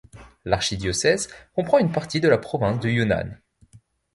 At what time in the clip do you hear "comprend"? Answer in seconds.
1.53-1.77